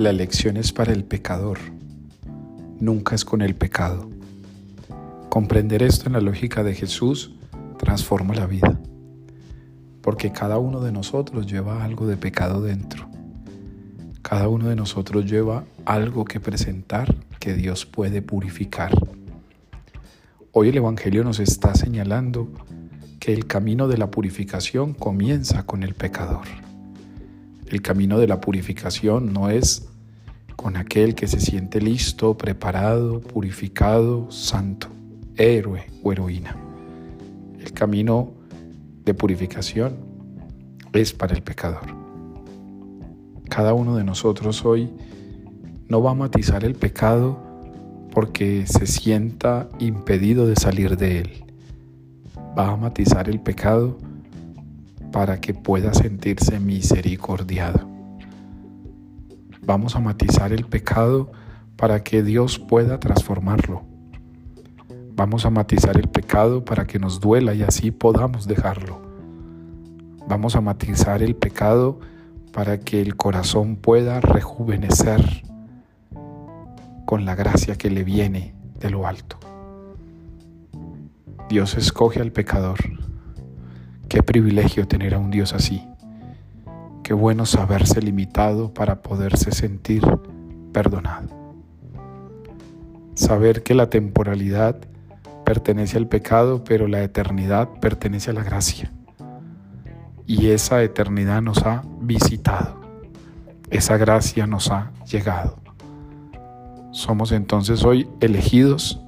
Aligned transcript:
La 0.00 0.08
elección 0.08 0.56
es 0.56 0.72
para 0.72 0.94
el 0.94 1.04
pecador, 1.04 1.58
nunca 2.80 3.14
es 3.14 3.22
con 3.26 3.42
el 3.42 3.54
pecado. 3.54 4.08
Comprender 5.28 5.82
esto 5.82 6.06
en 6.06 6.14
la 6.14 6.22
lógica 6.22 6.64
de 6.64 6.74
Jesús 6.74 7.34
transforma 7.76 8.34
la 8.34 8.46
vida, 8.46 8.80
porque 10.00 10.32
cada 10.32 10.56
uno 10.56 10.80
de 10.80 10.90
nosotros 10.90 11.46
lleva 11.46 11.84
algo 11.84 12.06
de 12.06 12.16
pecado 12.16 12.62
dentro. 12.62 13.10
Cada 14.22 14.48
uno 14.48 14.70
de 14.70 14.76
nosotros 14.76 15.30
lleva 15.30 15.66
algo 15.84 16.24
que 16.24 16.40
presentar 16.40 17.14
que 17.38 17.52
Dios 17.52 17.84
puede 17.84 18.22
purificar. 18.22 18.92
Hoy 20.52 20.70
el 20.70 20.78
Evangelio 20.78 21.24
nos 21.24 21.40
está 21.40 21.74
señalando 21.74 22.48
que 23.18 23.34
el 23.34 23.46
camino 23.46 23.86
de 23.86 23.98
la 23.98 24.10
purificación 24.10 24.94
comienza 24.94 25.66
con 25.66 25.82
el 25.82 25.92
pecador. 25.92 26.46
El 27.66 27.82
camino 27.82 28.18
de 28.18 28.26
la 28.26 28.40
purificación 28.40 29.34
no 29.34 29.50
es 29.50 29.89
con 30.60 30.76
aquel 30.76 31.14
que 31.14 31.26
se 31.26 31.40
siente 31.40 31.80
listo, 31.80 32.36
preparado, 32.36 33.20
purificado, 33.20 34.30
santo, 34.30 34.88
héroe 35.34 35.86
o 36.02 36.12
heroína. 36.12 36.54
El 37.58 37.72
camino 37.72 38.34
de 39.06 39.14
purificación 39.14 39.96
es 40.92 41.14
para 41.14 41.32
el 41.32 41.42
pecador. 41.42 41.96
Cada 43.48 43.72
uno 43.72 43.96
de 43.96 44.04
nosotros 44.04 44.62
hoy 44.66 44.90
no 45.88 46.02
va 46.02 46.10
a 46.10 46.14
matizar 46.14 46.62
el 46.62 46.74
pecado 46.74 47.38
porque 48.12 48.66
se 48.66 48.86
sienta 48.86 49.66
impedido 49.78 50.46
de 50.46 50.56
salir 50.56 50.98
de 50.98 51.20
él. 51.20 51.44
Va 52.58 52.68
a 52.68 52.76
matizar 52.76 53.30
el 53.30 53.40
pecado 53.40 53.96
para 55.10 55.40
que 55.40 55.54
pueda 55.54 55.94
sentirse 55.94 56.60
misericordiado. 56.60 57.89
Vamos 59.62 59.96
a 59.96 60.00
matizar 60.00 60.52
el 60.52 60.64
pecado 60.66 61.30
para 61.76 62.02
que 62.02 62.22
Dios 62.22 62.58
pueda 62.58 63.00
transformarlo. 63.00 63.82
Vamos 65.12 65.44
a 65.44 65.50
matizar 65.50 65.98
el 65.98 66.08
pecado 66.08 66.64
para 66.64 66.86
que 66.86 66.98
nos 66.98 67.20
duela 67.20 67.54
y 67.54 67.62
así 67.62 67.90
podamos 67.90 68.46
dejarlo. 68.46 69.00
Vamos 70.26 70.56
a 70.56 70.60
matizar 70.60 71.22
el 71.22 71.36
pecado 71.36 72.00
para 72.52 72.80
que 72.80 73.00
el 73.00 73.16
corazón 73.16 73.76
pueda 73.76 74.20
rejuvenecer 74.20 75.42
con 77.04 77.24
la 77.24 77.34
gracia 77.34 77.76
que 77.76 77.90
le 77.90 78.04
viene 78.04 78.54
de 78.78 78.90
lo 78.90 79.06
alto. 79.06 79.38
Dios 81.48 81.76
escoge 81.76 82.20
al 82.20 82.32
pecador 82.32 82.78
Qué 84.10 84.24
privilegio 84.24 84.88
tener 84.88 85.14
a 85.14 85.20
un 85.20 85.30
Dios 85.30 85.52
así. 85.52 85.89
Qué 87.10 87.14
bueno 87.14 87.44
saberse 87.44 88.00
limitado 88.00 88.72
para 88.72 89.02
poderse 89.02 89.50
sentir 89.50 90.04
perdonado. 90.72 91.26
Saber 93.14 93.64
que 93.64 93.74
la 93.74 93.90
temporalidad 93.90 94.76
pertenece 95.44 95.98
al 95.98 96.06
pecado, 96.06 96.62
pero 96.62 96.86
la 96.86 97.02
eternidad 97.02 97.68
pertenece 97.80 98.30
a 98.30 98.34
la 98.34 98.44
gracia. 98.44 98.92
Y 100.24 100.50
esa 100.50 100.84
eternidad 100.84 101.42
nos 101.42 101.66
ha 101.66 101.82
visitado. 102.00 102.80
Esa 103.70 103.96
gracia 103.96 104.46
nos 104.46 104.70
ha 104.70 104.92
llegado. 105.04 105.58
Somos 106.92 107.32
entonces 107.32 107.84
hoy 107.84 108.06
elegidos 108.20 109.00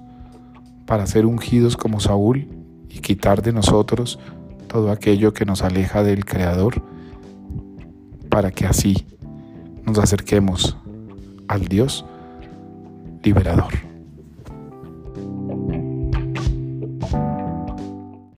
para 0.86 1.06
ser 1.06 1.24
ungidos 1.24 1.76
como 1.76 2.00
Saúl 2.00 2.48
y 2.88 2.98
quitar 2.98 3.42
de 3.42 3.52
nosotros 3.52 4.18
todo 4.66 4.90
aquello 4.90 5.32
que 5.32 5.44
nos 5.44 5.62
aleja 5.62 6.02
del 6.02 6.24
Creador, 6.24 6.82
para 8.32 8.50
que 8.50 8.64
así 8.64 8.96
nos 9.84 9.98
acerquemos 9.98 10.74
al 11.48 11.68
Dios 11.68 12.02
liberador. 13.22 13.74